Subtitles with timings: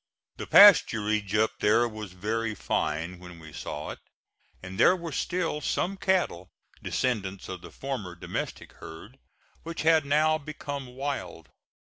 [0.37, 3.99] The pasturage up there was very fine when we saw it,
[4.63, 6.49] and there were still some cattle,
[6.81, 9.19] descendants of the former domestic herd,
[9.61, 11.49] which had now become wild.